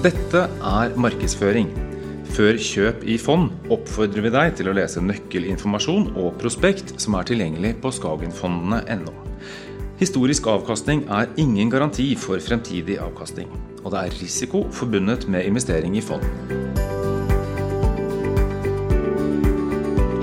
[0.00, 1.66] Dette er markedsføring.
[2.32, 7.26] Før kjøp i fond oppfordrer vi deg til å lese nøkkelinformasjon og prospekt som er
[7.28, 9.12] tilgjengelig på skagenfondene.no.
[10.00, 13.52] Historisk avkastning er ingen garanti for fremtidig avkastning,
[13.82, 16.24] og det er risiko forbundet med investering i fond.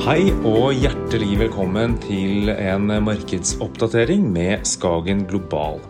[0.07, 5.83] Hei og hjertelig velkommen til en markedsoppdatering med Skagen Global.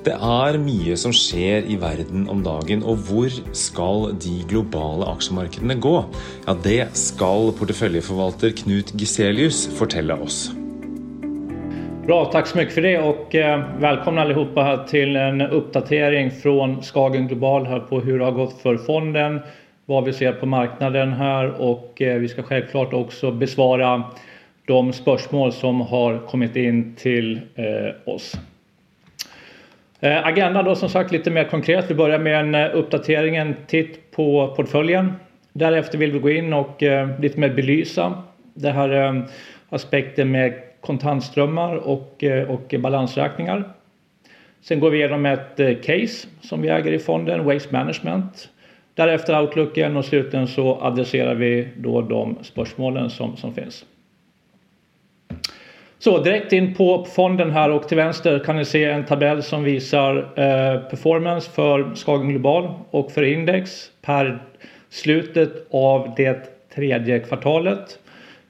[0.00, 5.76] Det er mye som skjer i verden om dagen, og hvor skal de globale aksjemarkedene
[5.76, 5.92] gå?
[6.46, 10.46] Ja, det skal porteføljeforvalter Knut Giselius fortelle oss.
[12.06, 16.82] Bra, tack så mycket för det och eh, välkomna allihopa här till en uppdatering från
[16.82, 19.40] Skagen Global här på hur det har gått för fonden,
[19.86, 24.02] vad vi ser på marknaden här och eh, vi ska självklart också besvara
[24.66, 28.36] de spörsmål som har kommit in till eh, oss.
[30.02, 31.90] Eh, Agenda då som sagt lite mer konkret.
[31.90, 35.12] Vi börjar med en eh, uppdatering, en titt på portföljen.
[35.52, 38.22] Därefter vill vi gå in och eh, lite mer belysa
[38.54, 39.22] det här eh,
[39.68, 43.64] aspekten med kontantströmmar och, eh, och balansräkningar.
[44.60, 48.48] Sen går vi igenom ett case som vi äger i fonden, Waste Management.
[48.94, 53.84] Därefter outlooken och slutligen så adresserar vi då de spörsmålen som, som finns.
[56.02, 59.64] Så direkt in på fonden här och till vänster kan ni se en tabell som
[59.64, 64.42] visar eh, performance för Skagen Global och för index per
[64.90, 67.98] slutet av det tredje kvartalet.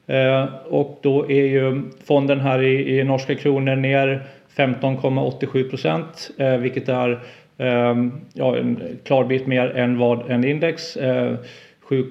[0.07, 4.23] Eh, och då är ju fonden här i, i norska kronor ner
[4.55, 7.11] 15,87 procent, eh, vilket är
[7.57, 7.95] eh,
[8.33, 11.35] ja, en klar bit mer än vad en index, eh,
[11.81, 12.03] 7,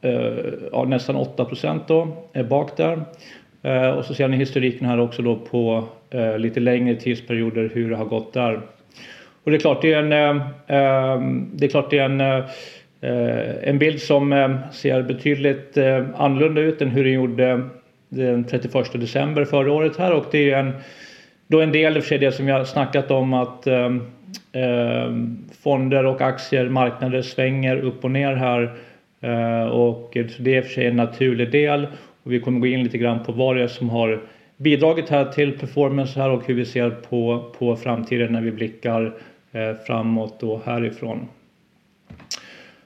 [0.00, 0.12] eh,
[0.72, 3.02] ja, nästan 8 procent då, är bak där.
[3.62, 7.90] Eh, och så ser ni historiken här också då på eh, lite längre tidsperioder hur
[7.90, 8.60] det har gått där.
[9.48, 12.20] Och det är klart det är en, eh, ehm, det är klart det är en,
[12.20, 15.78] eh, en bild som eh, ser betydligt
[16.16, 17.68] annorlunda ut än hur den gjorde
[18.08, 20.12] den 31 december förra året här.
[20.12, 20.72] Och det är en,
[21.46, 24.02] då en del för det som vi har snackat om att ehm,
[24.52, 28.72] ehm, fonder och aktier, marknader svänger upp och ner här.
[29.70, 31.86] Och det är i och för sig en naturlig del
[32.28, 34.20] och vi kommer gå in lite grann på vad det är som har
[34.56, 39.14] bidragit här till performance här och hur vi ser på, på framtiden när vi blickar
[39.52, 41.28] eh, framåt och härifrån.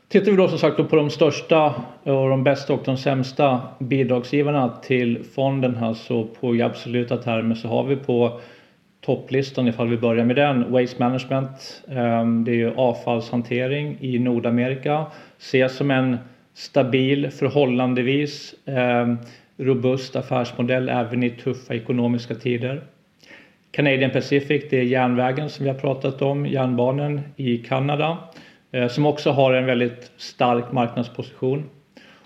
[0.09, 4.69] Tittar vi då som sagt på de största och de bästa och de sämsta bidragsgivarna
[4.69, 8.41] till fonden här så på i absoluta termer så har vi på
[9.01, 11.83] topplistan ifall vi börjar med den Waste Management.
[11.89, 15.07] Eh, det är ju avfallshantering i Nordamerika.
[15.39, 16.19] Ses som en
[16.55, 19.15] stabil, förhållandevis eh,
[19.57, 22.83] robust affärsmodell även i tuffa ekonomiska tider.
[23.71, 28.19] Canadian Pacific, det är järnvägen som vi har pratat om, järnbanan i Kanada,
[28.73, 31.65] eh, som också har en väldigt stark marknadsposition.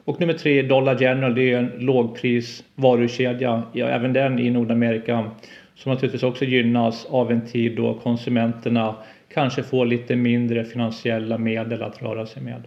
[0.05, 5.31] Och nummer tre, Dollar General, det är en lågprisvarukedja, ja, även den i Nordamerika,
[5.75, 8.95] som naturligtvis också gynnas av en tid då konsumenterna
[9.35, 12.63] kanske får lite mindre finansiella medel att röra sig med.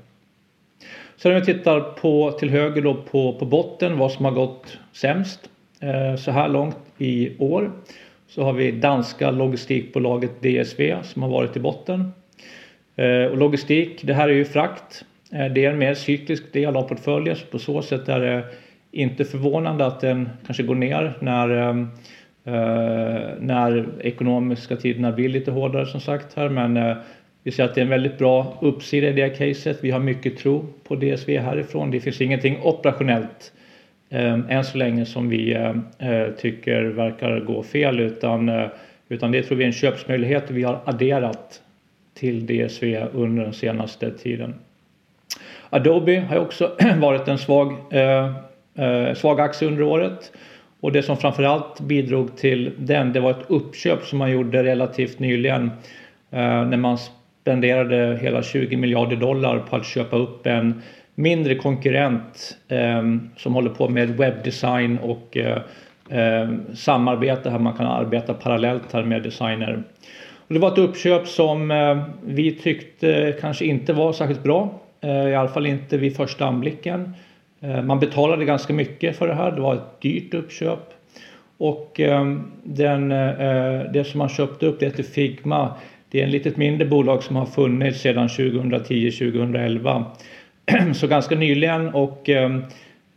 [1.21, 4.77] Sen om vi tittar på till höger då på, på botten vad som har gått
[4.91, 5.49] sämst
[5.79, 7.71] eh, så här långt i år
[8.27, 12.11] så har vi danska logistikbolaget DSV som har varit i botten.
[12.95, 15.05] Eh, och logistik, det här är ju frakt.
[15.33, 18.45] Eh, det är en mer cyklisk del av portföljen så på så sätt är det
[18.91, 21.79] inte förvånande att den kanske går ner när, eh,
[22.55, 26.97] eh när ekonomiska tiderna blir lite hårdare som sagt här men eh,
[27.49, 29.77] vi ser att det är en väldigt bra uppsida i det caset.
[29.81, 31.91] Vi har mycket tro på DSV härifrån.
[31.91, 33.53] Det finns ingenting operationellt
[34.09, 38.67] eh, än så länge som vi eh, eh, tycker verkar gå fel utan, eh,
[39.09, 41.61] utan det tror vi är en köpsmöjlighet vi har adderat
[42.13, 44.53] till DSV under den senaste tiden.
[45.69, 48.35] Adobe har också varit en svag, eh,
[48.85, 50.31] eh, svag aktie under året
[50.79, 55.19] och det som framförallt bidrog till den det var ett uppköp som man gjorde relativt
[55.19, 55.71] nyligen
[56.31, 56.97] eh, när man
[57.49, 60.81] spenderade hela 20 miljarder dollar på att köpa upp en
[61.15, 63.03] mindre konkurrent eh,
[63.37, 65.61] som håller på med webbdesign och eh,
[66.09, 69.83] eh, samarbete här man kan arbeta parallellt här med designer.
[70.47, 75.29] Och det var ett uppköp som eh, vi tyckte kanske inte var särskilt bra, eh,
[75.29, 77.13] i alla fall inte vid första anblicken.
[77.61, 80.93] Eh, man betalade ganska mycket för det här, det var ett dyrt uppköp.
[81.57, 85.75] Och ehm, den, eh, det som man köpte upp det heter Figma
[86.11, 90.03] det är ett litet mindre bolag som har funnits sedan 2010-2011.
[90.93, 92.63] Så ganska nyligen och ehm,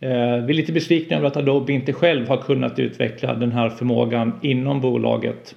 [0.01, 3.71] eh, vi är lite besvikna över att Adobe inte själv har kunnat utveckla den här
[3.71, 5.55] förmågan inom bolaget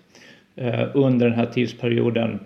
[0.55, 2.39] eh, under den här tidsperioden.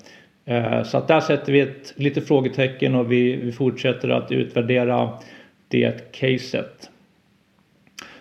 [0.46, 5.10] Eh, så att där sätter vi ett litet frågetecken och vi, vi fortsätter att utvärdera
[5.68, 6.90] det caset.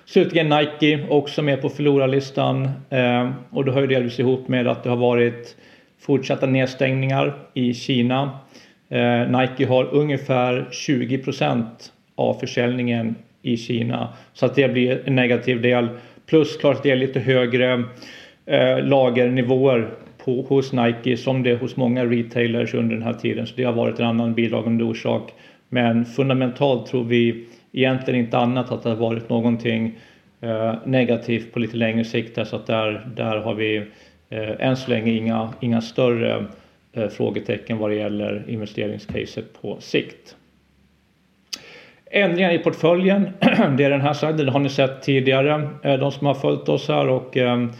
[0.04, 2.70] Slutligen Nike också med på förlorarlistan
[3.50, 5.56] och det hör ju delvis ihop med att det har varit
[6.00, 8.30] fortsatta nedstängningar i Kina.
[8.88, 11.64] Eh, Nike har ungefär 20%
[12.14, 15.88] av försäljningen i Kina så att det blir en negativ del.
[16.26, 17.84] Plus klart att det är lite högre
[18.46, 19.90] eh, lagernivåer
[20.24, 23.46] på, hos Nike som det är hos många retailers under den här tiden.
[23.46, 25.32] Så det har varit en annan bidragande orsak.
[25.68, 29.98] Men fundamentalt tror vi egentligen inte annat att det har varit någonting
[30.40, 32.48] eh, negativt på lite längre sikt.
[32.48, 33.84] Så att där, där har vi
[34.30, 36.44] Eh, än så länge inga, inga större
[36.92, 40.36] eh, frågetecken vad det gäller investeringscaset på sikt.
[42.10, 43.28] Ändringar i portföljen,
[43.76, 46.68] det är den här sidan, det har ni sett tidigare, eh, de som har följt
[46.68, 47.72] oss här och ehm,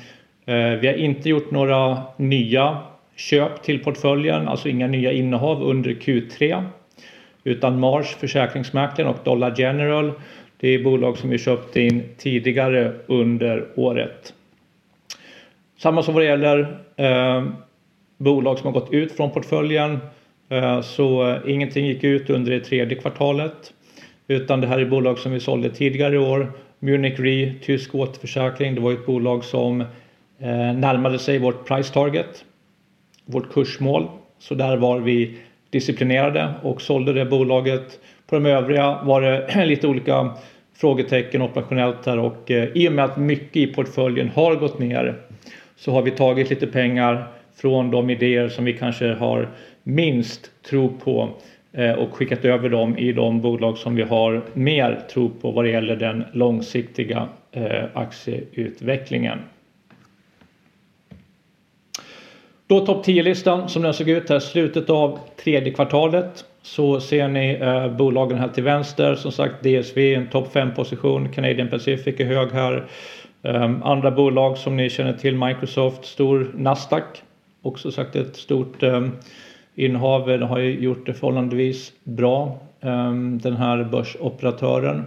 [0.81, 2.79] vi har inte gjort några nya
[3.17, 6.65] köp till portföljen, alltså inga nya innehav under Q3.
[7.45, 10.13] Utan Mars Försäkringsmäklaren och Dollar General,
[10.61, 14.35] det är bolag som vi köpte in tidigare under året.
[15.79, 17.45] Samma som vad det gäller eh,
[18.17, 19.99] bolag som har gått ut från portföljen.
[20.49, 23.73] Eh, så ingenting gick ut under det tredje kvartalet.
[24.29, 26.53] Utan det här är bolag som vi sålde tidigare i år.
[26.79, 28.75] Munich Re, tysk återförsäkring.
[28.75, 32.45] Det var ett bolag som eh, närmade sig vårt price target.
[33.25, 34.09] Vårt kursmål.
[34.39, 35.39] Så där var vi
[35.71, 37.99] disciplinerade och sålde det bolaget.
[38.27, 40.31] På de övriga var det lite olika
[40.75, 45.28] frågetecken operationellt här och eh, i och med att mycket i portföljen har gått ner
[45.79, 49.49] så har vi tagit lite pengar från de idéer som vi kanske har
[49.83, 51.29] minst tro på
[51.73, 55.65] eh, och skickat över dem i de bolag som vi har mer tro på vad
[55.65, 59.39] det gäller den långsiktiga eh, aktieutvecklingen.
[62.67, 67.59] Då topp 10-listan som den såg ut här slutet av tredje kvartalet så ser ni
[67.61, 69.15] eh, bolagen här till vänster.
[69.15, 71.29] Som sagt DSV en topp 5 position.
[71.33, 72.85] Canadian Pacific är hög här.
[73.49, 77.23] Ehm, andra bolag som ni känner till Microsoft, stor Nasdaq.
[77.63, 79.13] Också sagt ett stort ehm, innehav.
[79.75, 85.05] Innehavet har ju gjort det förhållandevis bra, ehm, den här börsoperatören.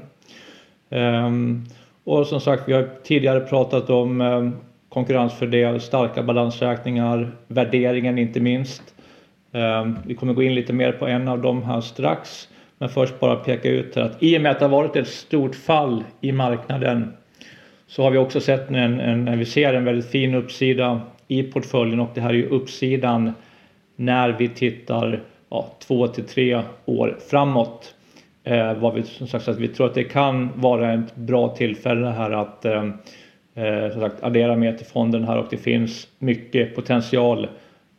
[2.03, 4.51] Och som sagt, vi har tidigare pratat om
[4.89, 8.83] konkurrensfördel, starka balansräkningar, värderingen inte minst.
[10.05, 12.47] Vi kommer gå in lite mer på en av dem här strax.
[12.77, 15.55] Men först bara peka ut att i och med att det har varit ett stort
[15.55, 17.13] fall i marknaden
[17.91, 21.99] så har vi också sett en, en, vi ser en väldigt fin uppsida i portföljen
[21.99, 23.33] och det här är ju uppsidan
[23.95, 27.95] när vi tittar ja, två till tre år framåt.
[28.43, 32.07] Eh, vad vi, som sagt, att vi tror att det kan vara ett bra tillfälle
[32.07, 32.83] här att eh,
[33.55, 37.47] eh, som sagt, addera mer till fonden här och det finns mycket potential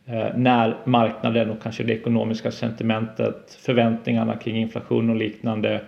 [0.06, 5.80] eh, när marknaden och kanske det ekonomiska sentimentet, förväntningarna kring inflation och liknande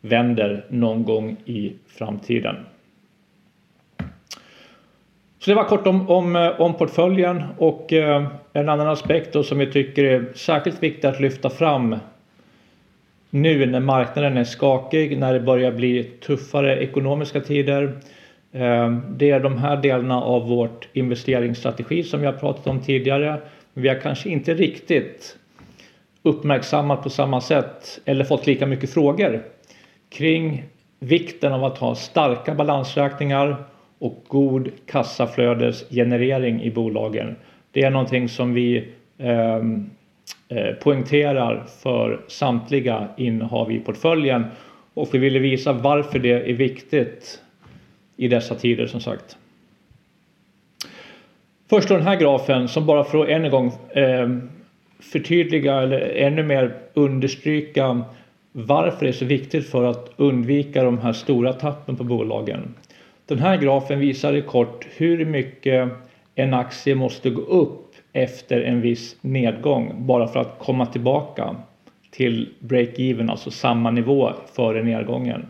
[0.00, 2.56] vänder någon gång i framtiden.
[5.48, 9.42] Så det var kort om, om, eh, om portföljen och eh, en annan aspekt då
[9.42, 11.96] som vi tycker är särskilt viktig att lyfta fram
[13.30, 17.82] nu när marknaden är skakig, när det börjar bli tuffare ekonomiska tider.
[18.52, 23.40] Eh, det är de här delarna av vårt investeringsstrategi som vi har pratat om tidigare.
[23.74, 25.36] Vi har kanske inte riktigt
[26.22, 29.42] uppmärksammat på samma sätt eller fått lika mycket frågor
[30.10, 30.64] kring
[30.98, 33.56] vikten av att ha starka balansräkningar
[33.98, 37.36] och god kassaflödesgenerering i bolagen.
[37.72, 38.88] Det är någonting som vi
[39.18, 39.90] ehm,
[40.48, 44.44] eh, poängterar för samtliga innehav i portföljen
[44.94, 47.40] och vi ville visa varför det är viktigt
[48.16, 49.36] i dessa tider som sagt.
[51.70, 54.28] Först den här grafen som bara för att än en gång eh,
[55.00, 58.04] förtydliga eller ännu mer understryka
[58.52, 62.74] varför det är så viktigt för att undvika de här stora tappen på bolagen.
[63.28, 65.88] Den här grafen visar i kort hur mycket
[66.34, 71.56] en aktie måste gå upp efter en viss nedgång bara för att komma tillbaka
[72.10, 75.46] till break-even, alltså samma nivå före nedgången.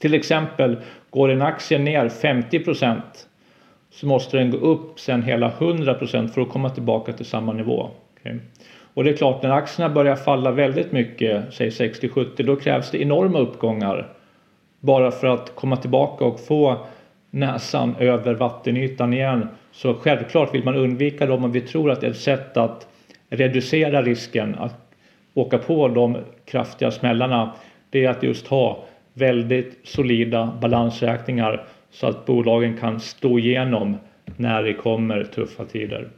[0.00, 0.76] Till exempel
[1.10, 3.00] går en aktie ner 50%
[3.90, 7.90] så måste den gå upp sen hela 100% för att komma tillbaka till samma nivå.
[8.20, 8.38] Okay.
[8.94, 13.02] Och det är klart, när aktierna börjar falla väldigt mycket, säg 60-70, då krävs det
[13.02, 14.14] enorma uppgångar
[14.80, 16.86] bara för att komma tillbaka och få
[17.30, 19.48] näsan över vattenytan igen.
[19.72, 22.88] Så självklart vill man undvika dem och vi tror att ett sätt att
[23.30, 24.94] reducera risken att
[25.34, 27.52] åka på de kraftiga smällarna
[27.90, 33.96] det är att just ha väldigt solida balansräkningar så att bolagen kan stå igenom
[34.36, 36.08] när det kommer tuffa tider.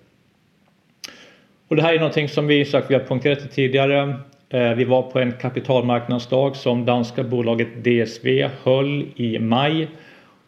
[1.69, 4.15] Och det här är någonting som vi sagt vi har poängterat tidigare.
[4.49, 9.89] Eh, vi var på en kapitalmarknadsdag som danska bolaget DSV höll i maj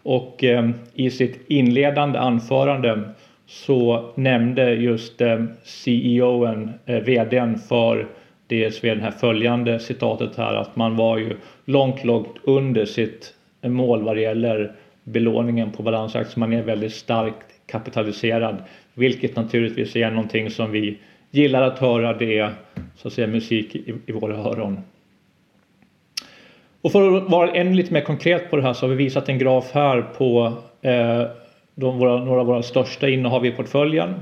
[0.02, 3.02] och eh, i sitt inledande anförande
[3.46, 8.06] så nämnde just ehm, eh, CEOn, VDn för
[8.52, 13.70] DSV det här följande citatet här att man var ju långt, långt under sitt eh,
[13.70, 14.72] mål vad det gäller
[15.04, 16.38] belåningen på balansaktier.
[16.38, 18.56] Man är väldigt starkt kapitaliserad,
[18.94, 20.98] vilket naturligtvis är någonting som vi
[21.30, 22.12] gillar att höra.
[22.12, 22.50] Det är
[22.96, 24.80] så att säga musik i, i våra öron.
[26.82, 29.28] Och för att vara ännu lite mer konkret på det här så har vi visat
[29.28, 31.22] en graf här på eh,
[31.74, 34.14] de, våra, några av våra största innehav i portföljen.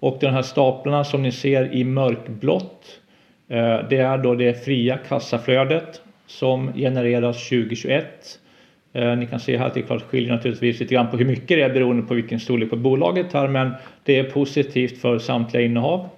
[0.00, 3.00] Och de här staplarna som ni ser i mörkblått
[3.48, 8.38] eh, det är då det fria kassaflödet som genereras 2021
[8.92, 11.48] Eh, ni kan se här att det klart skiljer naturligtvis lite grann på hur mycket
[11.48, 13.72] det är beroende på vilken storlek på bolaget här men
[14.04, 16.08] det är positivt för samtliga innehav.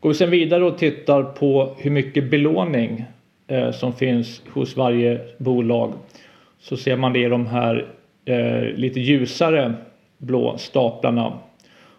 [0.00, 3.04] Går vi sedan vidare och tittar på hur mycket belåning
[3.50, 5.92] Eh, som finns hos varje bolag
[6.58, 7.86] så ser man det i de här
[8.24, 9.74] eh, lite ljusare
[10.18, 11.38] blå staplarna.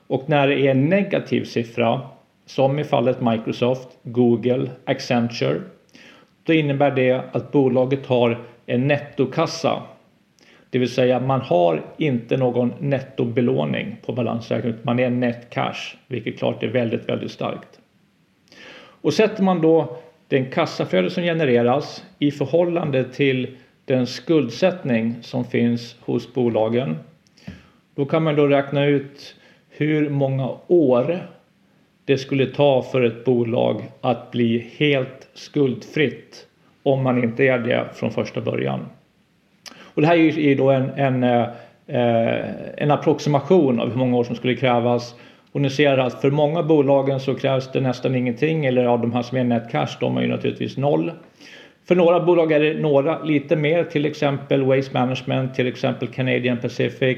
[0.08, 2.02] Och när det är en negativ siffra
[2.46, 5.62] som i fallet Microsoft, Google, Accenture
[6.44, 9.82] då innebär det att bolaget har en nettokassa.
[10.70, 14.80] Det vill säga man har inte någon nettobelåning på balansräkningen.
[14.84, 17.80] Man är net cash, vilket klart är väldigt, väldigt starkt.
[19.02, 19.98] Och sätter man då
[20.32, 26.96] den kassaflöde som genereras i förhållande till den skuldsättning som finns hos bolagen.
[27.96, 29.36] Då kan man då räkna ut
[29.70, 31.28] hur många år
[32.06, 36.48] det skulle ta för ett bolag att bli helt skuldfritt
[36.84, 38.86] om man inte är det från första början.
[39.80, 42.40] Och det här är ju då en, en, eh,
[42.78, 45.16] en approximation av hur många år som skulle krävas.
[45.52, 49.14] Och ni ser att för många bolagen så krävs det nästan ingenting eller av de
[49.14, 51.12] här som är net cash de är ju naturligtvis noll.
[51.88, 56.58] För några bolag är det några lite mer till exempel Waste Management, till exempel Canadian
[56.58, 57.18] Pacific.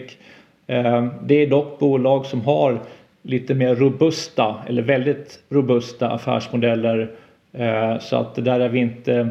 [0.67, 2.79] Eh, det är dock bolag som har
[3.21, 7.11] lite mer robusta eller väldigt robusta affärsmodeller.
[7.53, 9.29] Eh, så att där är vi inte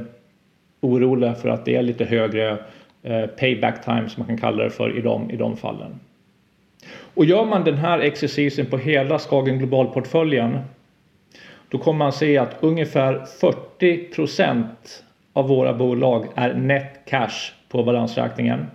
[0.80, 2.58] oroliga för att det är lite högre
[3.02, 6.00] eh, payback time som man kan kalla det för i de, i de fallen.
[7.14, 10.58] Och gör man den här exercisen på hela Skagen Global-portföljen
[11.72, 13.26] då kommer man se att ungefär
[13.80, 14.64] 40%
[15.32, 18.66] av våra bolag är net cash på balansräkningen.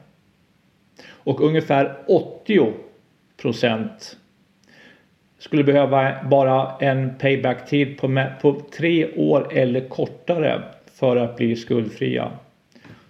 [1.10, 1.98] Och ungefär
[3.42, 3.88] 80%
[5.40, 10.62] skulle behöva bara en payback-tid på, på tre år eller kortare
[10.94, 12.32] för att bli skuldfria.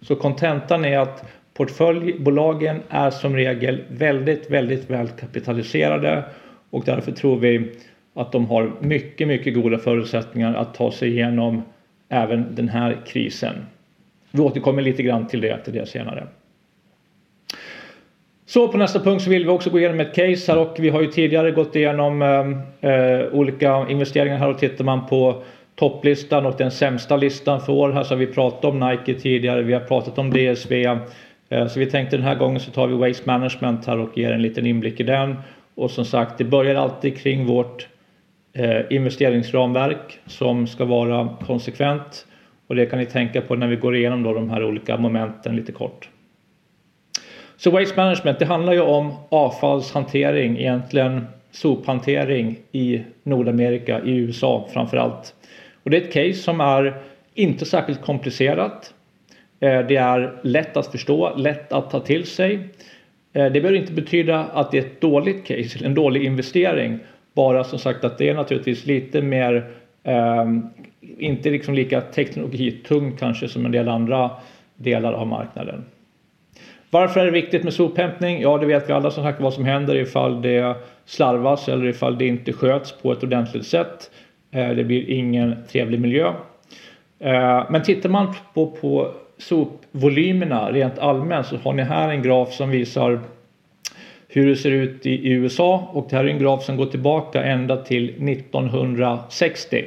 [0.01, 1.25] Så kontentan är att
[1.57, 6.23] portföljbolagen är som regel väldigt, väldigt väl kapitaliserade
[6.69, 7.71] och därför tror vi
[8.13, 11.63] att de har mycket, mycket goda förutsättningar att ta sig igenom
[12.09, 13.55] även den här krisen.
[14.31, 16.27] Vi återkommer lite grann till det, till det senare.
[18.45, 20.89] Så på nästa punkt så vill vi också gå igenom ett case här och vi
[20.89, 25.43] har ju tidigare gått igenom eh, eh olika investeringar här och tittar man på
[25.75, 27.91] topplistan och den sämsta listan för år.
[27.91, 30.97] Här så har vi pratat om Nike tidigare, vi har pratat om DSV.
[31.49, 34.31] Eh, så vi tänkte den här gången så tar vi Waste Management här och ger
[34.31, 35.35] en liten inblick i den.
[35.75, 37.87] Och som sagt, det börjar alltid kring vårt
[38.53, 42.25] eh, investeringsramverk som ska vara konsekvent.
[42.67, 45.55] Och det kan ni tänka på när vi går igenom då de här olika momenten
[45.55, 46.09] lite kort.
[47.57, 55.35] Så Waste Management, det handlar ju om avfallshantering, egentligen sophantering i Nordamerika, i USA framförallt.
[55.83, 57.01] Och det är ett case som är
[57.33, 58.93] inte särskilt komplicerat.
[59.59, 62.59] Eh, det är lätt att förstå, lätt att ta till sig.
[63.33, 66.99] Eh, det behöver inte betyda att det är ett dåligt case, en dålig investering.
[67.33, 69.71] Bara som sagt att det är naturligtvis lite mer,
[70.03, 70.67] ehm,
[71.17, 74.31] inte liksom lika teknologitungt kanske som en del andra
[74.75, 75.85] delar av marknaden.
[76.89, 78.41] Varför är det viktigt med sophämtning?
[78.41, 82.17] Ja, det vet vi alla som sagt vad som händer ifall det slarvas eller ifall
[82.17, 84.11] det inte sköts på ett ordentligt sätt.
[84.51, 86.33] Eh, det blir ingen trevlig miljö.
[87.69, 92.69] Men tittar man på, på sopvolymerna rent allmänt så har ni här en graf som
[92.69, 93.19] visar
[94.27, 97.43] hur det ser ut i USA och det här är en graf som går tillbaka
[97.43, 99.85] ända till 1960.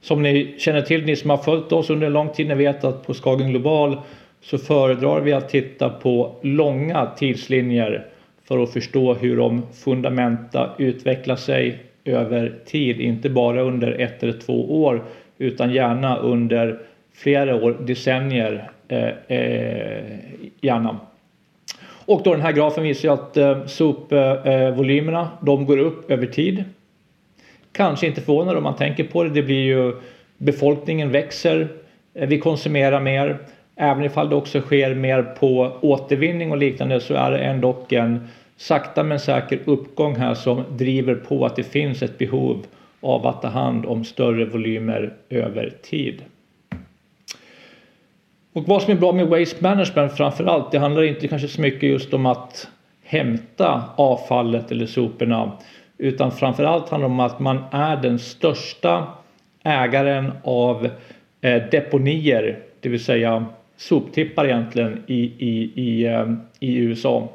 [0.00, 2.84] Som ni känner till, ni som har följt oss under en lång tid, ni vet
[2.84, 3.98] att på Skagen Global
[4.40, 8.06] så föredrar vi att titta på långa tidslinjer
[8.48, 14.32] för att förstå hur de fundamenta utvecklar sig över tid, inte bara under ett eller
[14.32, 15.04] två år
[15.38, 16.78] utan gärna under
[17.16, 20.18] flera år, decennier eh, eh,
[20.60, 21.00] gärna.
[22.06, 26.64] Och då den här grafen visar att eh, sopvolymerna de går upp över tid.
[27.72, 29.30] Kanske inte förvånande om man tänker på det.
[29.30, 29.92] Det blir ju
[30.38, 31.68] befolkningen växer.
[32.14, 33.38] Eh, vi konsumerar mer.
[33.76, 38.28] Även ifall det också sker mer på återvinning och liknande så är det ändå en
[38.56, 42.66] sakta men säker uppgång här som driver på att det finns ett behov
[43.00, 46.22] av att ta hand om större volymer över tid.
[48.56, 51.82] Och vad som är bra med Waste Management framförallt, det handlar inte kanske så mycket
[51.82, 52.68] just om att
[53.04, 55.52] hämta avfallet eller soporna
[55.98, 59.06] utan framförallt handlar det om att man är den största
[59.64, 60.88] ägaren av
[61.40, 63.46] eh, deponier, det vill säga
[63.76, 67.28] soptippar egentligen i, i, i, eh, i USA.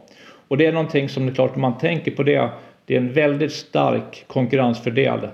[0.48, 2.50] Och det är någonting som det är klart om man tänker på det,
[2.86, 5.28] det är en väldigt stark konkurrensfördel.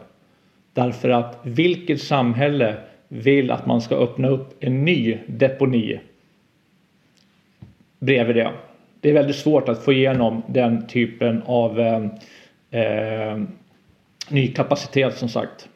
[0.73, 2.75] Därför att vilket samhälle
[3.07, 5.99] vill att man ska öppna upp en ny deponi
[7.99, 8.51] bredvid det.
[9.01, 12.05] Det är väldigt svårt att få igenom den typen av eh,
[12.81, 13.37] eh,
[14.29, 15.69] ny kapacitet som sagt.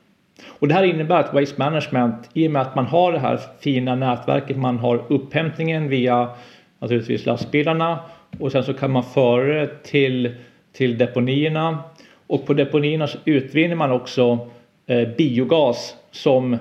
[0.47, 3.39] Och det här innebär att Waste Management, i och med att man har det här
[3.59, 6.29] fina nätverket, man har upphämtningen via
[6.79, 7.99] naturligtvis lastbilarna
[8.39, 10.35] och sen så kan man föra det till,
[10.73, 11.79] till deponierna
[12.27, 14.49] och på deponierna så utvinner man också
[14.87, 16.57] eh, biogas som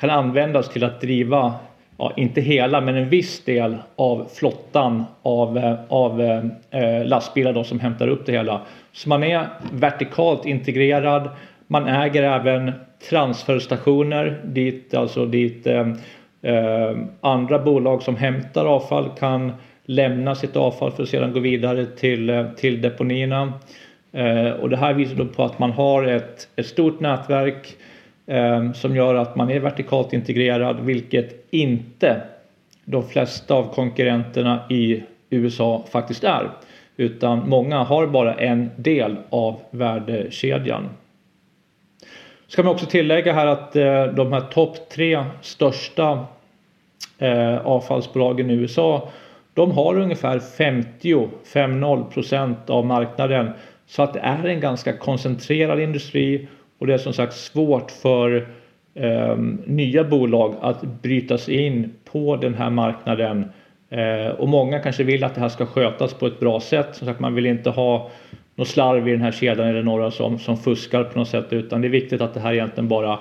[0.00, 1.54] kan användas till att driva,
[1.96, 7.52] ja, inte hela men en viss del av flottan av, eh, av eh, eh, lastbilar
[7.52, 8.60] då, som hämtar upp det hela.
[8.92, 11.28] Så man är vertikalt integrerad.
[11.66, 12.72] Man äger även
[13.10, 15.88] transferstationer dit, alltså dit eh,
[16.42, 19.52] eh, andra bolag som hämtar avfall kan
[19.84, 23.52] lämna sitt avfall för att sedan gå vidare till, eh, till deponierna.
[24.12, 27.89] Eh, och det här visar då på att man har ett, ett stort nätverk eh,
[28.30, 32.22] Ehm, som gör att man är vertikalt integrerad vilket inte
[32.84, 36.50] de flesta av konkurrenterna i USA faktiskt är.
[36.96, 40.88] Utan många har bara en del av värdekedjan.
[42.46, 46.26] Ska man också tillägga här att eh, de här topp tre största
[47.18, 49.08] eh, avfallsbolagen i USA
[49.54, 53.50] de har ungefär 50-50% av marknaden
[53.86, 56.48] så att det är en ganska koncentrerad industri
[56.80, 58.48] och det är som sagt svårt för
[58.94, 63.44] eh, nya bolag att bryta sig in på den här marknaden
[63.90, 66.88] eh, och många kanske vill att det här ska skötas på ett bra sätt.
[66.92, 68.10] Som sagt, man vill inte ha
[68.54, 71.80] något slarv i den här kedjan eller några som, som fuskar på något sätt utan
[71.80, 73.18] det är viktigt att det här egentligen bara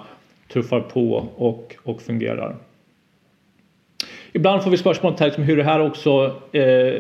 [0.53, 2.55] tuffar på och, och fungerar.
[4.33, 6.93] Ibland får vi spörsmål om liksom hur det här också eh,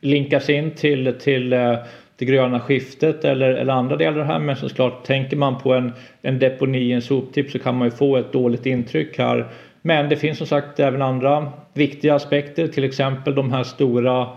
[0.00, 1.76] linkas in till, till eh,
[2.16, 4.38] det gröna skiftet eller, eller andra delar här.
[4.38, 8.16] Men såklart tänker man på en, en deponi, en soptipp så kan man ju få
[8.16, 9.46] ett dåligt intryck här.
[9.82, 14.28] Men det finns som sagt även andra viktiga aspekter, till exempel de här stora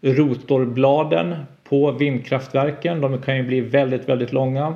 [0.00, 3.00] rotorbladen på vindkraftverken.
[3.00, 4.74] De kan ju bli väldigt, väldigt långa.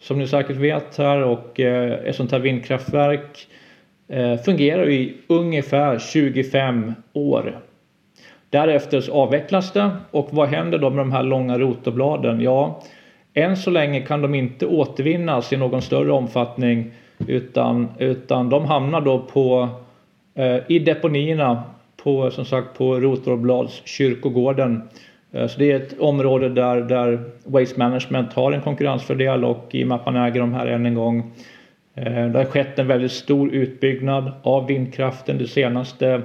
[0.00, 3.46] Som ni säkert vet här och eh, ett sånt här vindkraftverk
[4.08, 7.60] eh, fungerar i ungefär 25 år.
[8.54, 12.40] Därefter avvecklas det och vad händer då med de här långa rotorbladen?
[12.40, 12.82] Ja,
[13.34, 16.90] än så länge kan de inte återvinnas i någon större omfattning
[17.26, 19.68] utan, utan de hamnar då på,
[20.34, 21.62] eh, i deponierna
[21.96, 24.82] på, som sagt, på Rotorbladskyrkogården
[25.34, 29.84] Eh, så det är ett område där, där Waste Management har en konkurrensfördel och i
[29.84, 31.32] och med att man äger de här än en gång.
[31.94, 36.22] Eh, det har skett en väldigt stor utbyggnad av vindkraften de senaste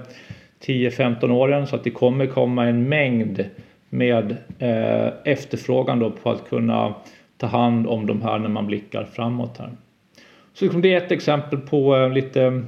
[0.65, 3.45] 10-15 åren så att det kommer komma en mängd
[3.89, 6.93] med eh, efterfrågan då på att kunna
[7.37, 9.69] ta hand om de här när man blickar framåt här.
[10.53, 12.63] Så liksom det är ett exempel på eh, lite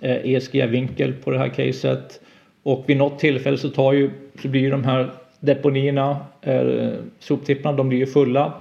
[0.00, 2.20] eh, ESG-vinkel på det här caset.
[2.62, 4.10] Och vid något tillfälle så, tar ju,
[4.42, 8.52] så blir ju de här deponierna, eh, soptipparna, de blir ju fulla.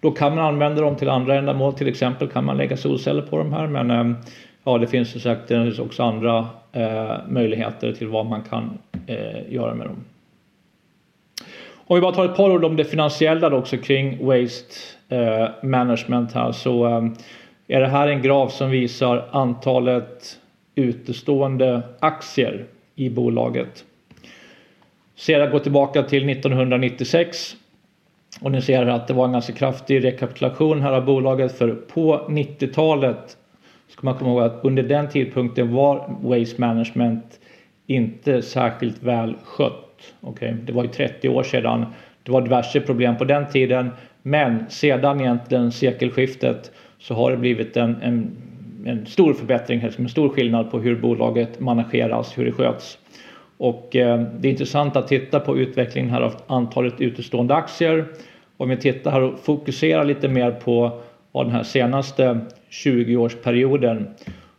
[0.00, 3.38] Då kan man använda dem till andra ändamål, till exempel kan man lägga solceller på
[3.38, 4.16] de här men eh,
[4.68, 9.74] ja, det finns som sagt också andra eh, möjligheter till vad man kan eh, göra
[9.74, 10.04] med dem.
[11.74, 14.74] Om vi bara tar ett par ord om det finansiella också kring Waste
[15.08, 17.04] eh, Management här så eh,
[17.68, 20.38] är det här en graf som visar antalet
[20.74, 23.84] utestående aktier i bolaget.
[25.16, 27.56] Sedan går tillbaka till 1996
[28.40, 32.26] och ni ser att det var en ganska kraftig rekapitulation här av bolaget för på
[32.28, 33.37] 90-talet
[33.98, 37.40] ska man komma ihåg att under den tidpunkten var Waste Management
[37.86, 40.14] inte särskilt väl skött.
[40.20, 40.52] Okay?
[40.52, 41.86] Det var ju 30 år sedan.
[42.22, 43.90] Det var diverse problem på den tiden
[44.22, 48.30] men sedan egentligen sekelskiftet så har det blivit en, en,
[48.86, 52.98] en stor förbättring, en stor skillnad på hur bolaget manageras, hur det sköts.
[53.56, 58.04] Och eh, det är intressant att titta på utvecklingen här av antalet utestående aktier.
[58.56, 61.00] Om vi tittar här och fokuserar lite mer på
[61.32, 64.06] vad den här senaste 20-årsperioden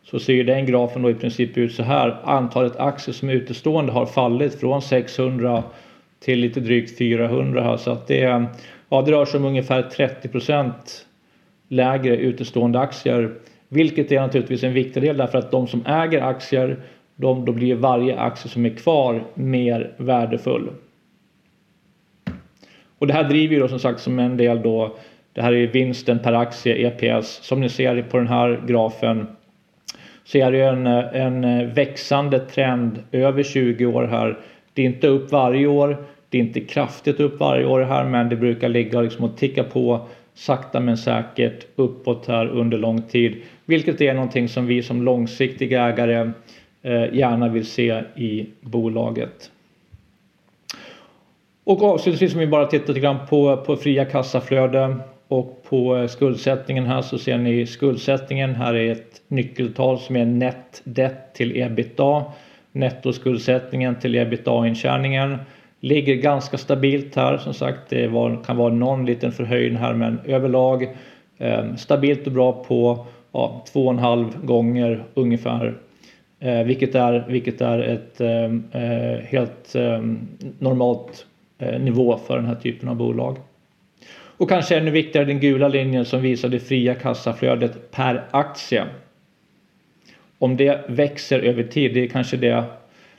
[0.04, 2.18] så ser den grafen då i princip ut så här.
[2.24, 5.64] Antalet aktier som är utestående har fallit från 600
[6.20, 8.48] till lite drygt 400 här så att det,
[8.90, 10.72] ja, det rör sig om ungefär 30%
[11.68, 13.34] lägre utestående aktier.
[13.68, 16.78] Vilket är naturligtvis en viktig del därför att de som äger aktier
[17.16, 20.70] de, då blir varje aktie som är kvar mer värdefull.
[22.98, 24.98] Och det här driver ju då som sagt som en del då
[25.40, 29.28] det här är vinsten per aktie EPS som ni ser på den här grafen
[30.24, 34.38] så är det en, en växande trend över 20 år här.
[34.74, 35.98] Det är inte upp varje år.
[36.30, 39.64] Det är inte kraftigt upp varje år här men det brukar ligga liksom och ticka
[39.64, 43.42] på sakta men säkert uppåt här under lång tid.
[43.66, 46.32] Vilket är någonting som vi som långsiktiga ägare
[46.82, 49.52] eh, gärna vill se i bolaget.
[51.64, 54.96] Och avslutningsvis om vi bara tittar lite grann på, på fria kassaflöde
[55.30, 58.56] och på eh, skuldsättningen här så ser ni skuldsättningen.
[58.56, 62.24] Här är ett nyckeltal som är net debt till ebitda.
[62.72, 65.38] Nettoskuldsättningen till ebitda-intjäningen
[65.80, 67.38] ligger ganska stabilt här.
[67.38, 70.84] Som sagt, det var, kan vara någon liten förhöjning här men överlag
[71.38, 75.78] eh, stabilt och bra på ja, två och en halv gånger ungefär.
[76.40, 80.04] Eh, vilket, är, vilket är ett eh, eh helt eh,
[80.60, 81.26] normalt
[81.60, 83.38] eh, nivå för den här typen av bolag.
[84.40, 88.86] Och kanske ännu viktigare den gula linjen som visar det fria kassaflödet per aktie.
[90.38, 92.64] Om det växer över tid, det är kanske det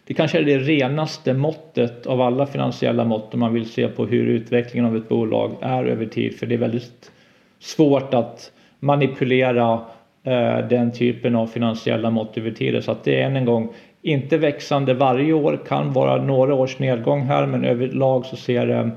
[0.05, 4.07] det kanske är det renaste måttet av alla finansiella mått om man vill se på
[4.07, 6.39] hur utvecklingen av ett bolag är över tid.
[6.39, 7.11] För det är väldigt
[7.59, 9.81] svårt att manipulera
[10.25, 12.85] eh, den typen av finansiella mått över tid.
[12.85, 16.79] Så att det är än en gång inte växande varje år, kan vara några års
[16.79, 18.91] nedgång här men överlag så ser det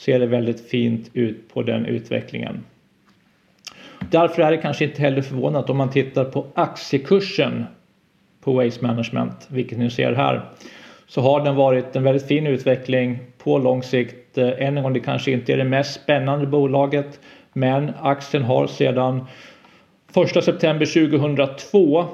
[0.00, 2.64] ser det väldigt fint ut på den utvecklingen.
[4.10, 7.64] Därför är det kanske inte heller förvånat om man tittar på aktiekursen
[8.40, 10.42] på Waste Management, vilket ni ser här,
[11.06, 14.38] så har den varit en väldigt fin utveckling på lång sikt.
[14.38, 17.20] Eh, än en gång, det kanske inte är det mest spännande bolaget,
[17.52, 19.26] men aktien har sedan
[20.36, 22.04] 1 september 2002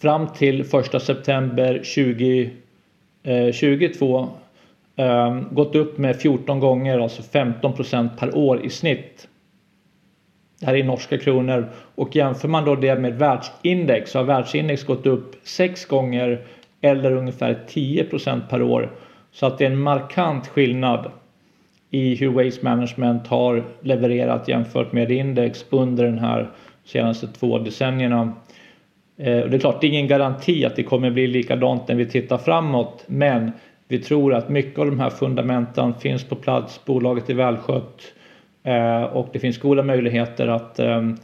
[0.00, 1.74] fram till 1 september
[3.22, 4.28] 2022 eh,
[4.98, 9.28] Ehm, gått upp med 14 gånger, alltså 15% per år i snitt.
[10.60, 14.84] Det här är norska kronor och jämför man då det med världsindex så har världsindex
[14.84, 16.42] gått upp 6 gånger
[16.80, 18.90] eller ungefär 10% per år.
[19.32, 21.10] Så att det är en markant skillnad
[21.90, 26.50] i hur Waste Management har levererat jämfört med index under den här
[26.84, 28.20] senaste två decennierna.
[29.18, 32.06] Ehm, det är klart, det är ingen garanti att det kommer bli likadant när vi
[32.06, 33.52] tittar framåt, men
[33.88, 38.02] vi tror att mycket av de här fundamenten finns på plats, bolaget är välskött
[38.62, 41.16] eh, och det finns goda möjligheter att ehm,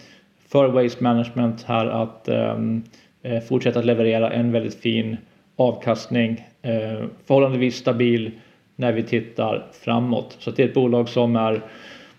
[0.49, 2.83] för Waste Management här att ehm,
[3.23, 5.17] eh, fortsätta att leverera en väldigt fin
[5.57, 8.31] avkastning, eh, förhållandevis stabil
[8.77, 10.37] när vi tittar framåt.
[10.39, 11.61] Så det är ett bolag som är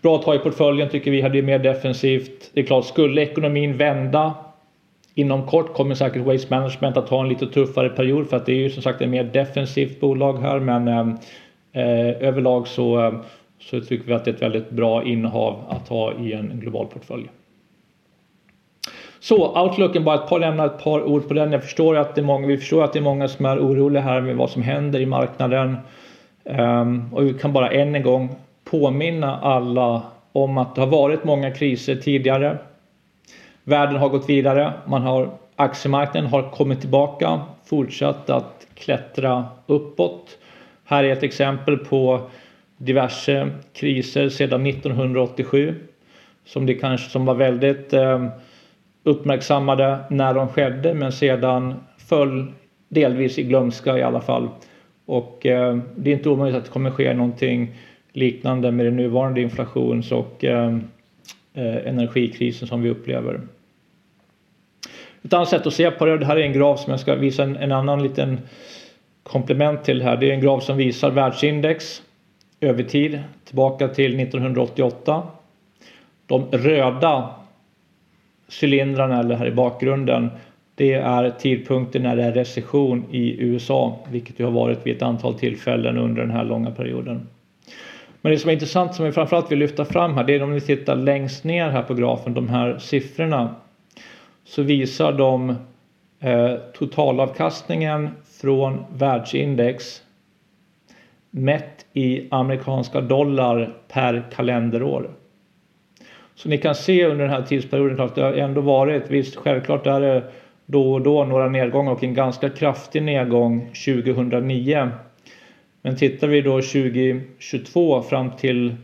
[0.02, 1.22] bra att ha i portföljen tycker vi.
[1.22, 2.52] hade ju mer defensivt.
[2.54, 4.34] Det är klart, skulle ekonomin vända
[5.18, 8.52] Inom kort kommer säkert Waste Management att ha en lite tuffare period för att det
[8.52, 11.08] är ju som sagt ett mer defensivt bolag här men eh,
[11.74, 13.14] eh överlag så, eh,
[13.60, 16.88] så tycker vi att det är ett väldigt bra innehav att ha i en global
[16.88, 17.30] portfölj.
[19.20, 21.52] Så outlooken, bara ett par, lämna ett par ord på den.
[21.52, 24.02] Jag förstår att det är många, vi förstår att det är många som är oroliga
[24.02, 25.78] här med vad som händer i marknaden.
[26.44, 30.02] Um, och vi kan bara än en gång påminna alla
[30.32, 32.58] om att det har varit många kriser tidigare.
[33.68, 34.74] Världen har gått vidare.
[34.88, 40.38] Man har, aktiemarknaden har kommit tillbaka, fortsatt att klättra uppåt.
[40.84, 42.22] Här är ett exempel på
[42.78, 45.76] diverse kriser sedan 1987
[46.46, 48.28] som det kanske som var väldigt eh,
[49.04, 52.52] uppmärksammade när de skedde men sedan föll
[52.90, 54.50] delvis i glömska i alla fall.
[55.06, 57.76] Och eh, det är inte omöjligt att det kommer ske någonting
[58.14, 60.78] liknande med den nuvarande inflations och eh,
[61.54, 63.42] eh energikrisen som vi upplever.
[65.26, 67.16] Ett annat sätt att se på det, det här är en graf som jag ska
[67.16, 68.40] visa en, en annan liten
[69.24, 70.18] komplement till här.
[70.18, 72.02] Det är en graf som visar världsindex
[72.62, 75.24] över tid tillbaka till 1988.
[76.28, 77.30] De röda
[78.62, 80.30] cylindrarna eller här i bakgrunden
[80.76, 85.02] det är tidpunkten när det är recession i USA vilket det har varit vid ett
[85.02, 87.28] antal tillfällen under den här långa perioden.
[88.22, 90.54] Men det som är intressant som vi framförallt vill lyfta fram här det är om
[90.54, 93.56] ni tittar längst ner här på grafen de här siffrorna
[94.46, 95.56] så visar de
[96.20, 98.10] eh, totalavkastningen
[98.42, 100.02] från världsindex
[101.30, 105.10] mätt i amerikanska dollar per kalenderår.
[106.36, 109.88] Så ni kan se under den här tidsperioden att det har ändå varit, visst självklart
[109.88, 110.24] är det
[110.66, 114.90] då och då några nedgångar och en ganska kraftig nedgång 2009.
[115.82, 118.76] Men tittar vi då 2022 fram till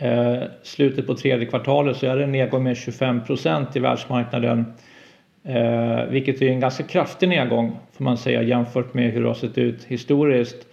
[0.00, 3.20] eh, slutet på tredje kvartalet så är det en nedgång med 25
[3.74, 4.64] i världsmarknaden.
[5.44, 9.34] Eh, vilket är en ganska kraftig nedgång får man säga jämfört med hur det har
[9.34, 10.66] sett ut historiskt.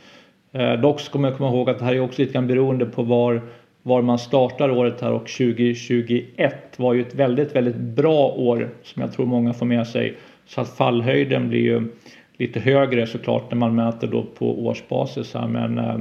[0.52, 3.04] Eh, dock ska man komma ihåg att det här är också lite grann beroende på
[3.04, 3.42] var,
[3.84, 9.02] var man startar året här och 2021 var ju ett väldigt, väldigt bra år som
[9.02, 10.18] jag tror många får med sig.
[10.46, 11.88] Så att fallhöjden blir ju
[12.38, 15.98] lite högre såklart när man mäter då på årsbasis här men eh,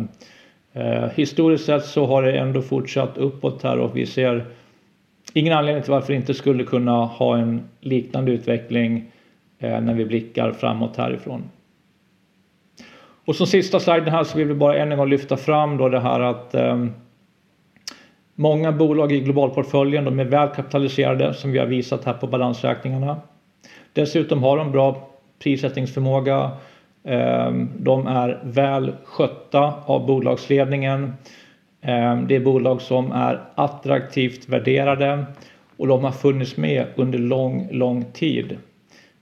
[0.76, 4.44] eh, historiskt sett så har det ändå fortsatt uppåt här och vi ser
[5.32, 9.04] ingen anledning till varför det inte skulle kunna ha en liknande utveckling
[9.58, 11.42] eh, när vi blickar framåt härifrån.
[13.24, 15.88] Och som sista sliden här så vill vi bara än en gång lyfta fram då
[15.88, 16.86] det här att eh,
[18.34, 23.16] många bolag i globalportföljen de är väl kapitaliserade som vi har visat här på balansräkningarna.
[23.92, 25.08] Dessutom har de bra
[25.42, 26.50] prissättningsförmåga.
[27.06, 31.12] Ehm, de är väl skötta av bolagsledningen.
[31.82, 35.24] Ehm, det är bolag som är attraktivt värderade
[35.76, 38.56] och de har funnits med under lång, lång tid.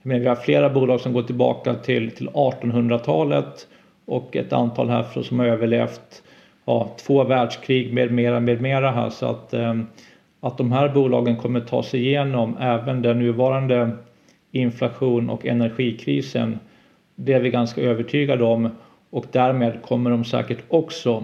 [0.01, 3.67] Men vi har flera bolag som går tillbaka till, till 1800-talet
[4.05, 6.23] och ett antal här som har överlevt
[6.65, 9.87] ja, två världskrig med mera, med mera här så att, ehm,
[10.39, 13.91] att de här bolagen kommer ta sig igenom även den nuvarande
[14.51, 16.59] inflation och energikrisen.
[17.15, 18.69] Det är vi ganska övertygade om
[19.09, 21.23] och därmed kommer de säkert också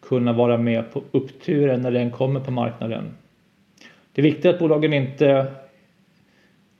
[0.00, 3.12] kunna vara med på uppturen när den kommer på marknaden.
[4.12, 5.46] Det är viktigt att bolagen inte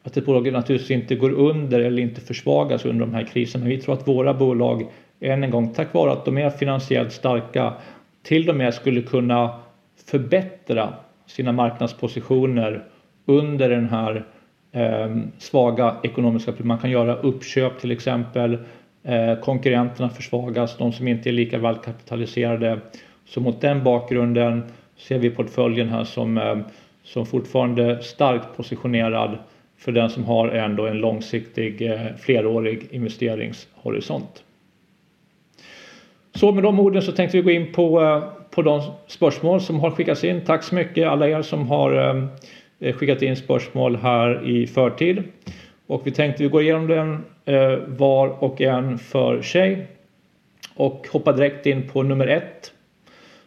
[0.03, 3.67] att ett bolag naturligtvis inte går under eller inte försvagas under de här kriserna.
[3.67, 4.85] Vi tror att våra bolag
[5.21, 7.75] än en gång tack vare att de är finansiellt starka
[8.23, 9.51] till och med skulle kunna
[10.07, 10.95] förbättra
[11.27, 12.85] sina marknadspositioner
[13.27, 14.25] under den här
[14.73, 18.59] Ehm, svaga ekonomiska Man kan göra uppköp till exempel.
[19.05, 22.79] Eh, konkurrenterna försvagas, de som inte är lika välkapitaliserade.
[23.25, 24.63] Så mot den bakgrunden
[24.97, 26.59] ser vi portföljen här som, eh,
[27.03, 29.39] som fortfarande starkt positionerad
[29.79, 34.45] för den som har ändå en långsiktig eh, flerårig investeringshorisont.
[36.35, 39.81] Så med de orden så tänkte vi gå in på, eh, på de spörsmål som
[39.81, 40.41] har skickats in.
[40.41, 42.25] Tack så mycket alla er som har eh,
[42.83, 45.23] Eh, skickat in spörsmål här i förtid.
[45.87, 49.87] Och vi tänkte vi går igenom den eh, var och en för sig.
[50.75, 52.73] Och hoppar direkt in på nummer ett.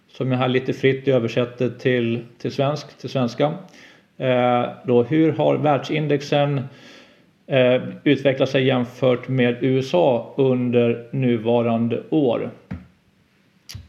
[0.08, 3.54] Som jag här lite fritt översätter till, till, svensk, till svenska.
[4.18, 6.62] Eh, då, hur har världsindexen
[8.04, 12.50] utvecklat sig jämfört med USA under nuvarande år?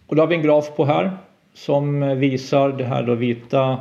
[0.07, 1.11] Och då har vi en graf på här
[1.55, 3.79] som visar det här då vita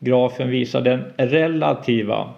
[0.00, 2.34] grafen visar den relativa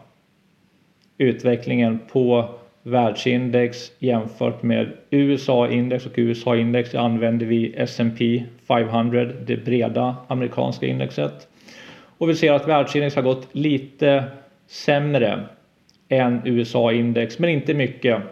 [1.19, 2.49] utvecklingen på
[2.83, 11.49] världsindex jämfört med USA-index och USA-index använder vi S&P 500, det breda amerikanska indexet.
[12.19, 14.25] Och vi ser att världsindex har gått lite
[14.67, 15.41] sämre
[16.09, 18.23] än USA-index, men inte mycket.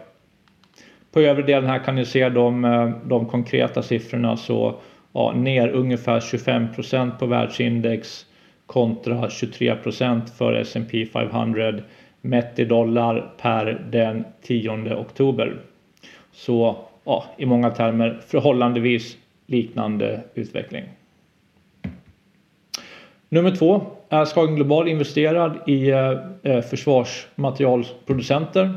[1.11, 2.61] På övre delen här kan ni se de,
[3.05, 4.75] de konkreta siffrorna så
[5.13, 8.25] ja, ner ungefär 25% på världsindex
[8.71, 11.73] kontra 23% för S&P 500
[12.21, 15.57] mätt i dollar per den 10 oktober.
[16.31, 20.83] Så ja, i många termer förhållandevis liknande utveckling.
[23.29, 26.17] Nummer två är Skagen Global investerad i eh,
[26.61, 28.73] försvarsmaterialproducenter?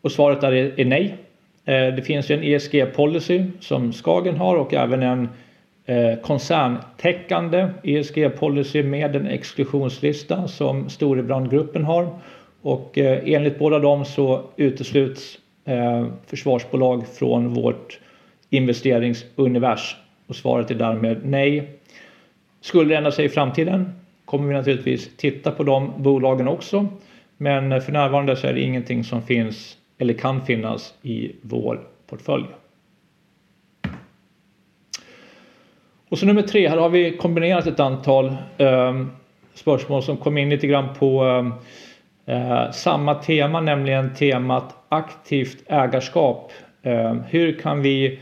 [0.00, 1.16] Och svaret är, nej.
[1.64, 5.28] Eh, det finns ju en ESG-policy som Skagen har och även en eh,
[5.86, 12.08] Eh, koncerntäckande ESG-policy med en exklusionslista som Storebrandgruppen har.
[12.62, 18.00] Och eh, enligt båda dem så utesluts eh, försvarsbolag från vårt
[18.50, 19.96] investeringsunivers.
[20.26, 21.70] Och svaret är därmed nej.
[22.60, 23.92] Skulle det ändra sig i framtiden
[24.24, 26.86] kommer vi naturligtvis titta på de bolagen också.
[27.36, 32.44] Men för närvarande så är det ingenting som finns eller kan finnas i vår portfölj.
[36.12, 39.02] Och så nummer tre, här har vi kombinerat ett antal eh,
[39.54, 41.52] spörsmål som kom in lite grann på ehm,
[42.26, 46.52] eh, samma tema, nämligen temat aktivt ägarskap.
[46.82, 48.20] Eh, hur kan vi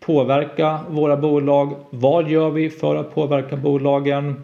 [0.00, 1.74] påverka våra bolag?
[1.90, 4.42] Vad gör vi för att påverka bolagen?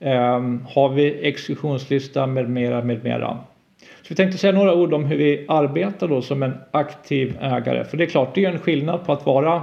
[0.00, 0.40] Eh,
[0.74, 3.38] har vi exekutionslista med mera, med mera?
[3.78, 7.84] Så vi tänkte säga några ord om hur vi arbetar då som en aktiv ägare.
[7.84, 9.62] För det är klart, det är en skillnad på att vara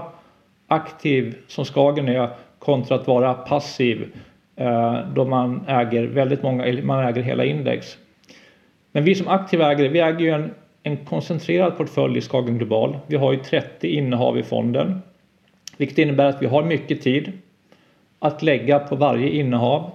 [0.67, 2.29] aktiv som Skagen är
[2.65, 4.07] kontra att vara passiv
[4.55, 7.97] eh, då man äger väldigt många, man äger hela index.
[8.91, 10.51] Men vi som aktiva ägare, vi äger ju en,
[10.83, 12.97] en koncentrerad portfölj i Skagen Global.
[13.07, 15.01] Vi har ju 30 innehav i fonden.
[15.77, 17.31] Vilket innebär att vi har mycket tid
[18.19, 19.91] att lägga på varje innehav.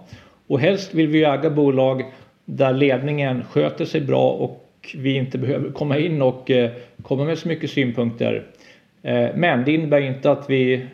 [0.47, 2.05] Och helst vill vi äga bolag
[2.45, 6.71] där ledningen sköter sig bra och vi inte behöver komma in och eh,
[7.03, 8.47] komma med så mycket synpunkter.
[9.03, 10.87] Eh, men det innebär inte att vi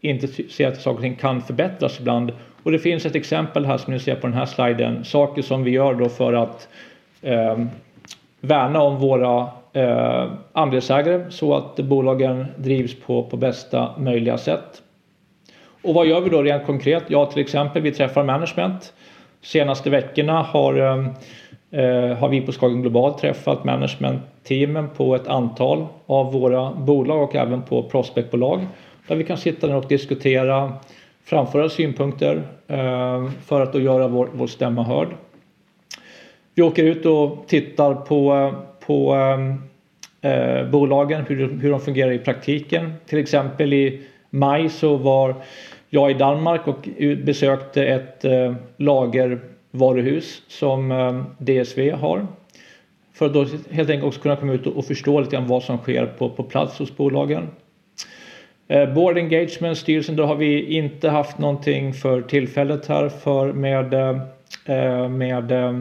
[0.00, 2.32] inte ser att saker och ting kan förbättras ibland.
[2.62, 5.04] Och det finns ett exempel här som ni ser på den här sliden.
[5.04, 6.68] Saker som vi gör då för att
[7.22, 7.58] eh,
[8.40, 14.82] värna om våra eh, andelsägare så att bolagen drivs på, på bästa möjliga sätt.
[15.82, 17.04] Och vad gör vi då rent konkret?
[17.06, 18.92] Ja, till exempel vi träffar management.
[19.42, 21.06] Senaste veckorna har, ehm,
[21.70, 27.36] eh, har vi på Skagen Global träffat managementteamen på ett antal av våra bolag och
[27.36, 28.66] även på prospectbolag
[29.06, 30.72] där vi kan sitta ner och diskutera,
[31.24, 35.08] framföra synpunkter eh, för att då göra vår, vår stämma hörd.
[36.54, 38.52] Vi åker ut och tittar på,
[38.86, 42.92] på eh, eh bolagen, hur, hur de fungerar i praktiken.
[43.06, 45.34] Till exempel i maj så var
[45.88, 46.88] jag i Danmark och
[47.24, 52.26] besökte ett eh, lagervaruhus som eh, DSV har.
[53.12, 55.78] För att då helt enkelt också kunna komma ut och förstå lite grann vad som
[55.78, 57.48] sker på, på plats hos bolagen.
[58.70, 63.94] Eh, board engagement, styrelsen, då har vi inte haft någonting för tillfället här för med,
[63.94, 65.72] eh, med eh,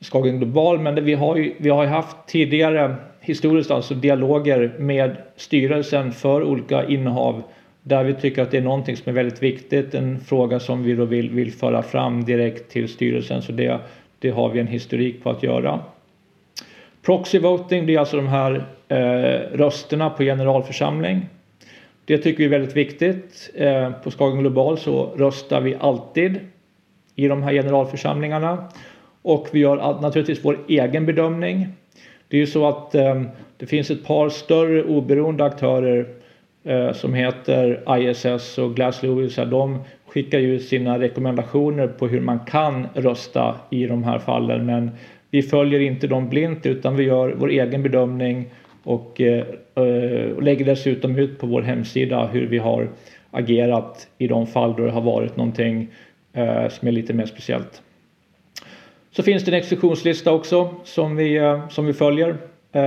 [0.00, 6.12] Skagen Global men vi har ju vi har haft tidigare historiskt alltså dialoger med styrelsen
[6.12, 7.42] för olika innehav
[7.82, 10.94] där vi tycker att det är någonting som är väldigt viktigt, en fråga som vi
[10.94, 13.78] då vill, vill föra fram direkt till styrelsen så det,
[14.18, 15.80] det har vi en historik på att göra.
[17.02, 21.26] Proxy voting det är alltså de här eh, rösterna på generalförsamling.
[22.10, 23.50] Det tycker vi är väldigt viktigt.
[23.54, 26.40] Eh, på Skagen Global så röstar vi alltid
[27.14, 28.68] i de här generalförsamlingarna
[29.22, 31.68] och vi gör naturligtvis vår egen bedömning.
[32.28, 33.22] Det är ju så att eh,
[33.56, 36.06] det finns ett par större oberoende aktörer
[36.64, 39.36] eh, som heter ISS och Glass Lewis.
[39.36, 44.90] De skickar ju sina rekommendationer på hur man kan rösta i de här fallen men
[45.30, 48.50] vi följer inte dem blint utan vi gör vår egen bedömning
[48.82, 49.44] och, eh,
[50.36, 52.88] och lägger dessutom ut på vår hemsida hur vi har
[53.30, 55.88] agerat i de fall då det har varit någonting
[56.32, 57.82] eh, som är lite mer speciellt.
[59.10, 62.36] Så finns det en exekutionslista också som vi, eh, som vi följer.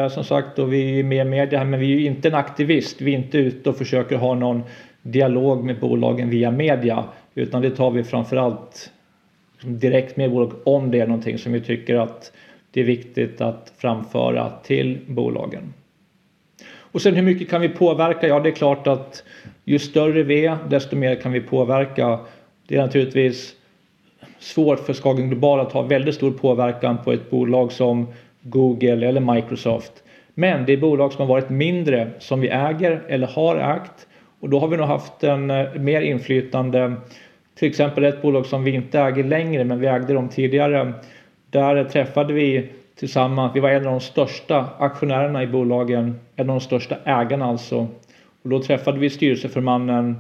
[0.10, 3.01] Som sagt, och vi är med i media men vi är ju inte en aktivist.
[3.01, 4.63] Vi är inte ute och försöker ha någon
[5.01, 7.03] dialog med bolagen via media
[7.36, 8.91] utan det tar vi framförallt
[9.62, 12.32] direkt med bolag om det är någonting som vi tycker att
[12.71, 15.73] det är viktigt att framföra till bolagen.
[16.93, 18.27] Och sen hur mycket kan vi påverka?
[18.27, 19.23] Ja, det är klart att
[19.63, 22.19] ju större vi är, desto mer kan vi påverka.
[22.67, 23.53] Det är naturligtvis
[24.39, 28.08] svårt för Skagen Global att ha väldigt stor påverkan på ett bolag som
[28.41, 29.91] Google eller Microsoft.
[30.34, 34.08] Men det är bolag som har varit mindre som vi äger eller har ägt
[34.39, 36.93] och då har vi nog haft en eh, mer inflytande.
[37.56, 40.93] Till exempel ett bolag som vi inte äger längre men vi ägde dem tidigare.
[41.49, 46.56] Där träffade vi tillsammans, vi var en av de största aktionärerna i bolagen, en av
[46.56, 47.88] de största ägarna alltså.
[48.43, 50.15] Och då träffade vi styrelseförmannen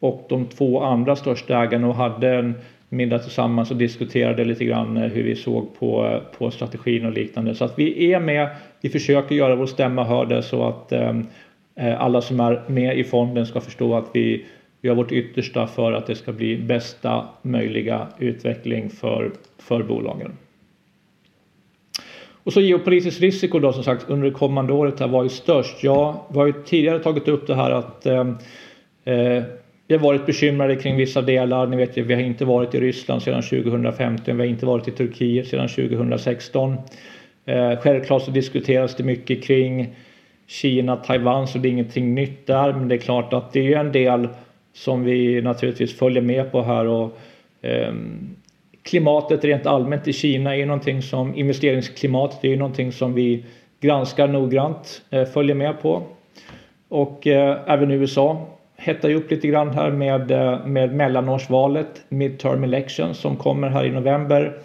[0.00, 2.54] och de två andra största ägarna och hade en
[2.88, 7.12] middag tillsammans och diskuterade lite grann eh, hur vi såg på, eh, på strategin och
[7.12, 7.54] liknande.
[7.54, 8.48] Så att vi är med,
[8.80, 11.26] vi försöker göra vår stämma hörd så att ehm,
[11.74, 14.44] eh, alla som är med i fonden ska förstå att vi
[14.82, 20.32] gör vårt yttersta för att det ska bli bästa möjliga utveckling för, för bolagen.
[22.44, 25.84] Och så geopolitisk risiko då som sagt under det kommande året har varit störst.
[25.84, 28.36] Ja, vi har ju tidigare tagit upp det här att ehm,
[29.04, 29.42] eh,
[29.86, 31.66] vi har varit bekymrade kring vissa delar.
[31.66, 34.36] Ni vet ju, vi har inte varit i Ryssland sedan 2015.
[34.36, 36.76] Vi har inte varit i Turkiet sedan 2016.
[37.44, 39.94] Eh, självklart så diskuteras det mycket kring
[40.46, 42.72] Kina, Taiwan så det är ingenting nytt där.
[42.72, 44.28] Men det är klart att det är en del
[44.72, 46.86] som vi naturligtvis följer med på här.
[46.86, 47.18] Och,
[47.62, 47.94] eh,
[48.84, 53.44] klimatet rent allmänt i Kina är någonting som investeringsklimatet är någonting som vi
[53.80, 56.02] granskar noggrant, eh, följer med på.
[56.88, 62.64] Och eh, även USA hettar ju upp lite grann här med, eh, med mellanårsvalet, midterm
[62.64, 64.58] election som kommer här i november.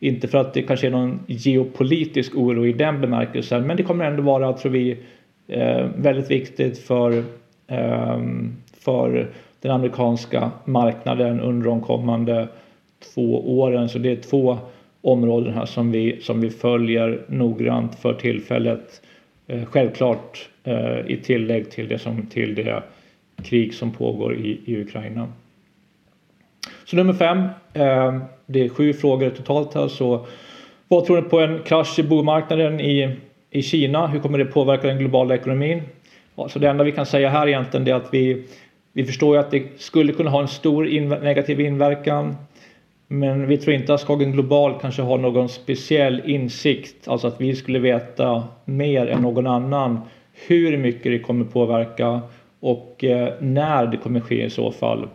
[0.00, 4.04] Inte för att det kanske är någon geopolitisk oro i den bemärkelsen men det kommer
[4.04, 4.98] ändå vara, tror vi,
[5.48, 7.24] eh, väldigt viktigt för,
[7.66, 8.18] eh,
[8.80, 12.48] för den amerikanska marknaden under de kommande
[13.14, 13.88] två åren.
[13.88, 14.58] Så det är två
[15.02, 19.02] områden här som vi, som vi följer noggrant för tillfället.
[19.46, 22.82] Eh, självklart eh, i tillägg till det, som, till det
[23.42, 25.28] krig som pågår i, i Ukraina.
[26.84, 27.38] Så nummer fem,
[27.72, 29.88] eh, det är sju frågor totalt här.
[29.88, 30.26] Så
[30.88, 33.16] vad tror ni på en krasch i bomarknaden i,
[33.50, 34.06] i Kina?
[34.06, 35.82] Hur kommer det påverka den globala ekonomin?
[36.34, 38.44] Ja, så det enda vi kan säga här egentligen är att vi,
[38.92, 42.36] vi förstår ju att det skulle kunna ha en stor in, negativ inverkan.
[43.18, 47.56] Men vi tror inte att Skagen Global kanske har någon speciell insikt, alltså att vi
[47.56, 50.00] skulle veta mer än någon annan
[50.46, 52.20] hur mycket det kommer påverka
[52.60, 55.08] och eh, när det kommer ske i så fall.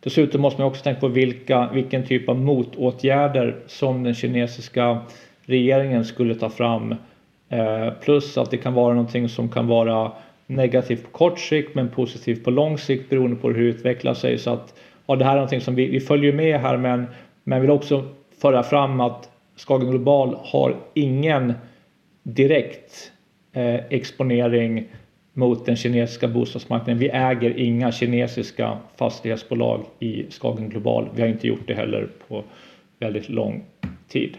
[0.00, 4.98] Dessutom måste man också tänka på vilka, vilken typ av motåtgärder som den kinesiska
[5.42, 6.94] regeringen skulle ta fram.
[7.48, 10.12] Eh, plus att det kan vara någonting som kan vara
[10.46, 14.38] negativt på kort sikt men positivt på lång sikt beroende på hur det utvecklar sig.
[14.38, 14.74] Så att
[15.06, 17.06] ja, det här är någonting som vi, vi följer med här men,
[17.44, 18.08] men vill också
[18.40, 21.52] föra fram att Skagen Global har ingen
[22.22, 23.12] direkt
[23.52, 24.88] eh, exponering
[25.32, 26.98] mot den kinesiska bostadsmarknaden.
[26.98, 31.08] Vi äger inga kinesiska fastighetsbolag i Skagen Global.
[31.14, 32.44] Vi har inte gjort det heller på
[32.98, 33.64] väldigt lång
[34.08, 34.38] tid.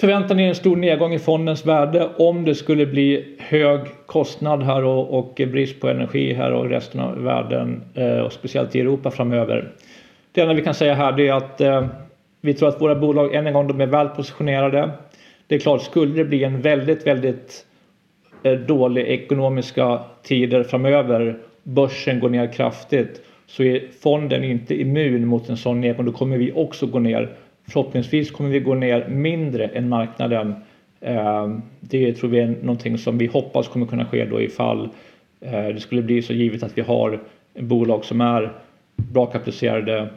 [0.00, 4.84] Förväntar ni en stor nedgång i fondens värde om det skulle bli hög kostnad här
[4.84, 9.10] och, och brist på energi här och resten av världen eh, och speciellt i Europa
[9.10, 9.72] framöver?
[10.32, 11.86] Det enda vi kan säga här är att eh,
[12.40, 14.90] vi tror att våra bolag än en gång de är väl positionerade.
[15.46, 17.66] Det är klart, skulle det bli en väldigt, väldigt
[18.42, 25.48] eh, dålig ekonomiska tider framöver, börsen går ner kraftigt, så är fonden inte immun mot
[25.48, 26.06] en sån nedgång.
[26.06, 27.36] Då kommer vi också gå ner
[27.70, 30.54] Förhoppningsvis kommer vi gå ner mindre än marknaden.
[31.00, 31.48] Eh,
[31.80, 34.88] det tror vi är någonting som vi hoppas kommer kunna ske då ifall
[35.40, 37.20] eh, det skulle bli så givet att vi har
[37.58, 38.52] bolag som är
[38.96, 40.08] bra kapitaliserade,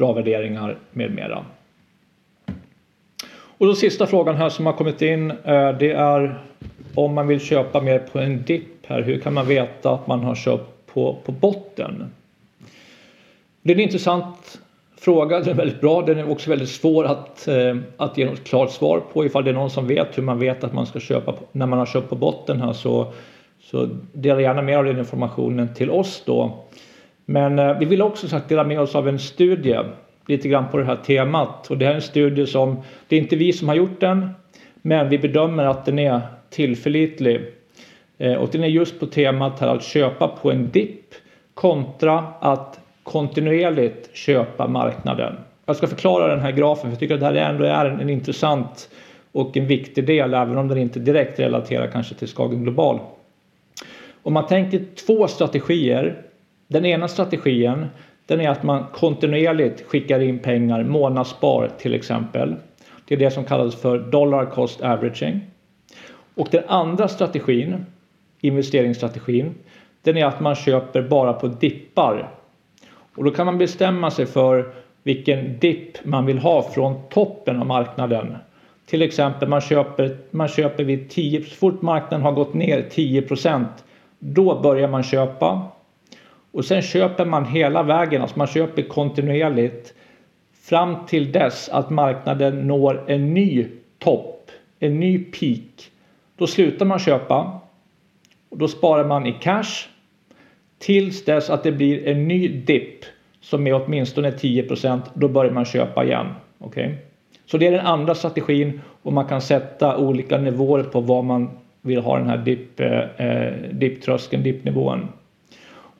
[0.00, 1.44] bra värderingar med mera.
[3.58, 6.38] Och då sista frågan här som har kommit in eh, det är
[6.94, 10.20] om man vill köpa mer på en dipp här, hur kan man veta att man
[10.20, 12.12] har köpt på, på botten?
[13.62, 14.60] Det är en intressant
[14.96, 15.38] fråga.
[15.38, 16.02] Den är väldigt bra.
[16.02, 19.24] Den är också väldigt svår att, eh, att ge något klart svar på.
[19.24, 21.78] Ifall det är någon som vet hur man vet att man ska köpa när man
[21.78, 23.12] har köpt på botten här så,
[23.62, 26.64] så dela gärna med av den informationen till oss då.
[27.30, 29.78] Men eh, vi vill också sagt dela med oss av en studie
[30.26, 32.76] lite grann på det här temat och det här är en studie som
[33.08, 34.30] det är inte vi som har gjort den
[34.82, 36.20] men vi bedömer att den är
[36.50, 37.40] tillförlitlig
[38.18, 41.14] eh, och den är just på temat här att köpa på en dipp
[41.54, 45.36] kontra att kontinuerligt köpa marknaden.
[45.66, 48.00] Jag ska förklara den här grafen för jag tycker att det här ändå är en,
[48.00, 48.90] en intressant
[49.32, 52.98] och en viktig del även om den inte direkt relaterar kanske till Skagen Global.
[54.22, 56.29] Om man tänker två strategier.
[56.72, 57.86] Den ena strategin
[58.26, 62.54] den är att man kontinuerligt skickar in pengar, månadsspar till exempel.
[63.08, 65.40] Det är det som kallas för dollar cost averaging.
[66.34, 67.86] Och den andra strategin,
[68.40, 69.54] investeringsstrategin,
[70.02, 72.30] den är att man köper bara på dippar
[73.16, 77.66] och då kan man bestämma sig för vilken dipp man vill ha från toppen av
[77.66, 78.36] marknaden.
[78.86, 83.64] Till exempel man köper, man köper vid 10, så fort marknaden har gått ner 10%
[84.18, 85.70] då börjar man köpa.
[86.52, 89.94] Och sen köper man hela vägen, alltså man köper kontinuerligt
[90.52, 93.66] fram till dess att marknaden når en ny
[93.98, 95.90] topp, en ny peak.
[96.36, 97.60] Då slutar man köpa
[98.48, 99.88] och då sparar man i cash
[100.78, 103.04] tills dess att det blir en ny dipp
[103.40, 106.26] som är åtminstone 10% då börjar man köpa igen.
[106.58, 106.94] Okay?
[107.46, 111.50] Så det är den andra strategin och man kan sätta olika nivåer på vad man
[111.82, 115.08] vill ha den här dipp, eh, eh dipptröskeln, dippnivån.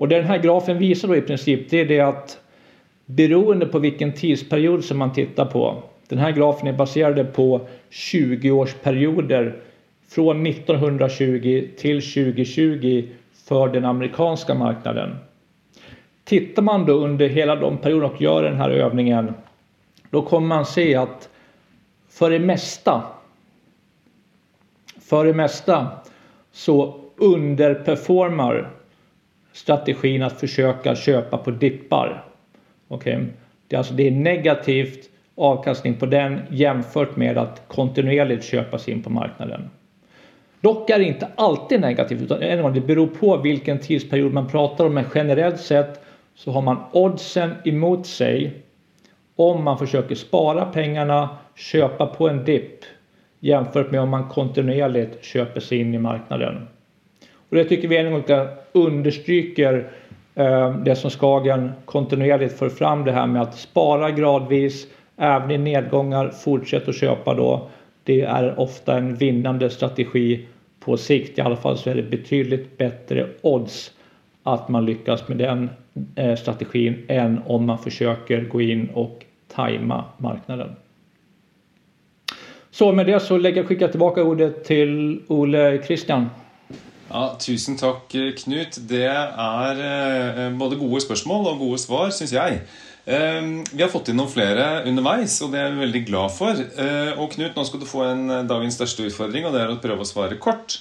[0.01, 2.41] Och det den här grafen visar då i princip det är det att
[3.07, 5.83] beroende på vilken tidsperiod som man tittar på.
[6.09, 9.53] Den här grafen är baserad på 20-årsperioder
[10.09, 13.09] från 1920 till 2020
[13.49, 15.17] för den amerikanska marknaden.
[16.25, 19.33] Tittar man då under hela de perioderna och gör den här övningen
[20.11, 21.29] då kommer man se att
[22.09, 23.03] för det mesta
[25.01, 25.87] för det mesta
[26.53, 28.80] så underperformar
[29.53, 32.25] strategin att försöka köpa på dippar.
[32.89, 33.19] Okay?
[33.69, 38.95] Det, är alltså, det är negativt avkastning på den jämfört med att kontinuerligt köpa sig
[38.95, 39.71] in på marknaden.
[40.61, 44.95] Dock är det inte alltid negativt utan det beror på vilken tidsperiod man pratar om
[44.95, 46.01] men generellt sett
[46.35, 48.63] så har man oddsen emot sig
[49.37, 52.85] om man försöker spara pengarna, köpa på en dipp
[53.41, 56.69] jämfört med om man kontinuerligt köper sig in i marknaden.
[57.51, 58.25] Och det tycker vi en gång
[58.73, 59.91] understryker
[60.35, 64.87] eh, det som Skagen kontinuerligt för fram det här med att spara gradvis,
[65.17, 67.69] även i nedgångar fortsätt att köpa då.
[68.05, 70.47] Det är ofta en vinnande strategi
[70.81, 71.39] på sikt.
[71.39, 73.93] I alla fall så är det betydligt bättre odds
[74.43, 75.71] att man lyckas med den
[76.15, 80.69] eh, strategin än om man försöker gå in och tajma marknaden.
[82.71, 86.27] Så med det så lägger jag skicka tillbaka ordet till Ole Christian.
[87.11, 88.77] Ja, tusen takk, eh, Knut.
[88.87, 92.61] Det er eh, både gode spørsmål og gode svar, syns jeg.
[93.11, 96.55] Ehm, vi har fått inn noen flere underveis, og det er vi veldig glad for.
[96.55, 99.81] Eh, og Knut, nå skal du få en dagens største utfordring, og det er å
[99.83, 100.79] prøve å svare kort.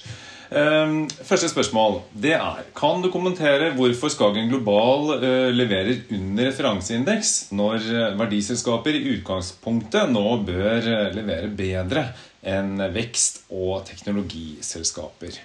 [0.54, 5.12] Ehm, første spørsmål det er Kan du kommentere hvorfor Skagen Global
[5.54, 7.86] leverer under referanseindeks når
[8.18, 12.08] verdiselskaper i utgangspunktet nå bør levere bedre
[12.42, 15.38] enn vekst- og teknologiselskaper?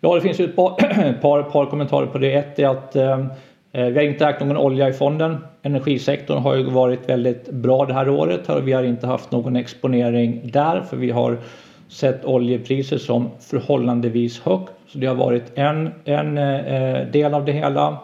[0.00, 0.70] Ja, det finns ju ett par,
[1.20, 2.34] par, par kommentarer på det.
[2.34, 3.18] Ett är att eh,
[3.72, 5.36] eh, vi har inte ägt någon olja i fonden.
[5.62, 9.56] Energisektorn har ju varit väldigt bra det här året och vi har inte haft någon
[9.56, 11.38] exponering där för vi har
[11.88, 14.72] sett oljepriser som förhållandevis högt.
[14.86, 17.98] Så det har varit en, en eh, eh del av det hela.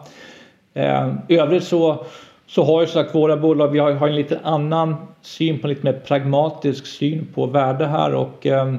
[0.73, 2.05] Eh, I övrigt så,
[2.47, 5.73] så har ju sagt våra bolag, vi har, har en lite annan syn på en
[5.73, 8.73] lite mer pragmatisk syn på värde här och eh,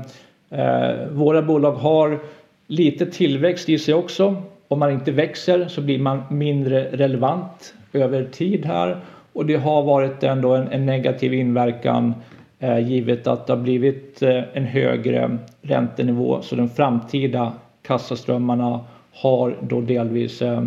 [0.51, 2.19] eh våra bolag har
[2.67, 4.43] Lite tillväxt i sig också.
[4.69, 9.01] Om man inte växer så blir man mindre relevant över tid här
[9.33, 12.15] och det har varit ändå en, en negativ inverkan
[12.59, 17.53] eh, givet att det har blivit eh, en högre räntenivå så de framtida
[17.83, 18.81] kassaströmmarna
[19.13, 20.63] har då delvis eh,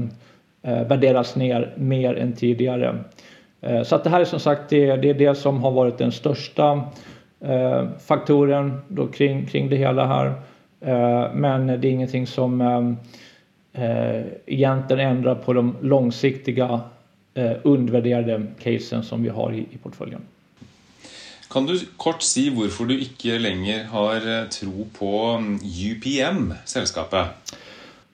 [0.63, 2.95] eh värderats ner mer än tidigare.
[3.61, 5.97] Eh, så att det här är som sagt det, det är det som har varit
[5.97, 6.83] den största
[7.41, 10.33] eh, faktoren då kring, kring det hela här.
[10.81, 16.81] Eh, men det är ingenting som eh, eh, egentligen ändrar på de långsiktiga
[17.63, 20.21] undervärderade casen som vi har i portföljen.
[21.49, 27.27] Kan du kort si varför du inte längre har tro på mm, UPM, sällskapet?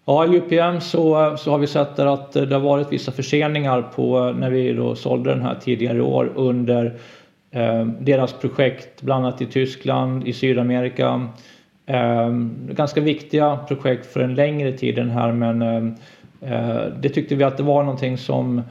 [0.05, 4.49] Ja, UPM så, så har vi sett att det har varit vissa förseningar på när
[4.49, 6.99] vi då sålde den här tidigare i år under
[7.51, 11.29] eh, deras projekt, bland annat i Tyskland, i Sydamerika, Ehm,
[11.85, 15.95] Ehm, ganska viktiga projekt för en längre tid den här men ehm,
[16.41, 18.61] eh, det tyckte vi att det var någonting som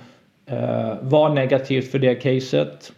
[0.47, 2.93] eh, var negativt för det caset.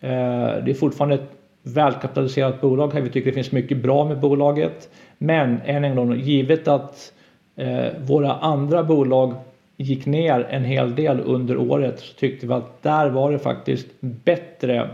[0.00, 1.30] Eh, det är fortfarande ett
[1.62, 3.00] välkapitaliserat bolag här.
[3.00, 4.88] Vi tycker det finns mycket bra med bolaget.
[5.18, 7.12] Men än en gång, givet att
[7.56, 9.34] eh, våra andra bolag
[9.76, 13.86] gick ner en hel del under året så tyckte vi att där var det faktiskt
[14.00, 14.88] bättre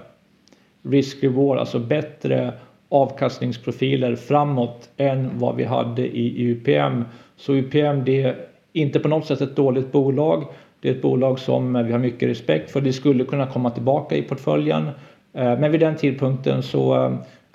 [0.83, 2.53] risk-reward, alltså bättre
[2.89, 7.05] avkastningsprofiler framåt än vad vi hade i UPM.
[7.36, 8.36] Så UPM det är
[8.72, 10.47] inte på något sätt ett dåligt bolag.
[10.80, 12.80] Det är ett bolag som vi har mycket respekt för.
[12.80, 14.91] Det skulle kunna komma tillbaka i portföljen.
[15.32, 17.05] Eh, men vid den tidpunkten så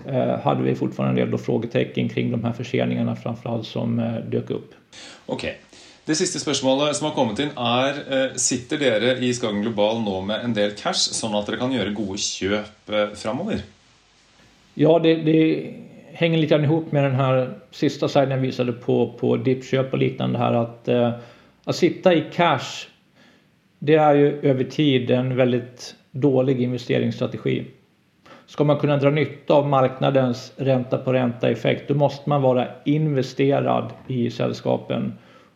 [0.05, 4.49] eh, hade vi fortfarande en del frågetecken kring de här förseningarna framförallt som eh, dök
[4.49, 4.71] upp.
[5.25, 5.49] Okej.
[5.49, 5.53] Okay.
[6.05, 10.41] Det sista spørsmålet som har kommit in är Sitter dere i Skagen Global nå med
[10.43, 13.61] en del cash, så att dere kan göra goda köp framöver?
[14.73, 15.73] Ja, det, det
[16.13, 19.99] hänger lite grann ihop med den här sista sidan jag visade på, på dippköp och
[19.99, 21.11] liknande här att, eh,
[21.63, 22.87] att sitta i cash
[23.79, 27.65] det är ju över tid en väldigt dålig investeringsstrategi.
[28.45, 32.67] Ska man kunna dra nytta av marknadens ränta på ränta effekt då måste man vara
[32.85, 35.13] investerad i sällskapen.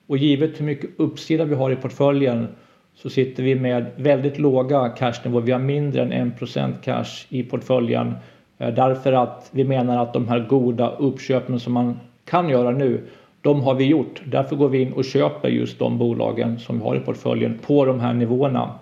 [0.07, 2.47] Och givet hur mycket uppsida vi har i portföljen
[2.95, 5.41] så sitter vi med väldigt låga cashnivåer.
[5.41, 8.13] Vi har mindre än 1% cash i portföljen
[8.58, 13.08] Eh, därför att vi menar att de här goda uppköpen som man kan göra nu,
[13.41, 14.22] de har vi gjort.
[14.26, 17.86] Därför går vi in och köper just de bolagen som vi har i portföljen på
[17.86, 18.80] de här nivåerna.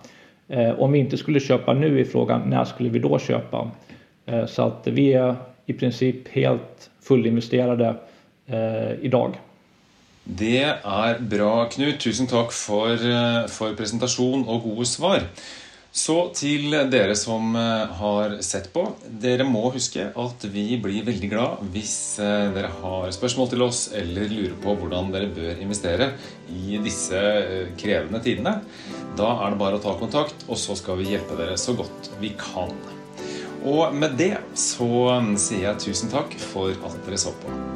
[0.48, 3.70] Eh, om vi inte skulle köpa nu i frågan, när skulle vi då köpa?
[4.26, 5.34] Eh, så att vi är
[5.66, 7.94] i princip helt fullinvesterade
[9.00, 9.34] idag.
[10.24, 12.00] Det är bra, Knut.
[12.00, 12.96] Tusen tack för,
[13.48, 15.20] för presentation och goda svar.
[15.96, 18.82] Så till dere som eh, har sett på.
[19.08, 23.80] Dere må huske at vi blir veldig glad hvis ni dere har spørsmål til oss
[23.96, 26.10] eller lurer på hvordan dere bør investere
[26.52, 28.52] i disse krävande krevende tidene.
[29.16, 32.10] Da er det bare å ta kontakt, og så skal vi hjelpe dere så godt
[32.20, 32.74] vi kan.
[33.64, 34.90] Og med det så
[35.40, 37.75] sier jeg tusen takk for at dere så på.